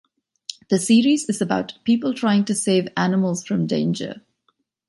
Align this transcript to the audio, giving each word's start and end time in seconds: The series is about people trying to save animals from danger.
The 0.71 0.79
series 0.79 1.29
is 1.29 1.41
about 1.41 1.77
people 1.83 2.15
trying 2.15 2.43
to 2.45 2.55
save 2.55 2.87
animals 2.97 3.45
from 3.45 3.67
danger. 3.67 4.21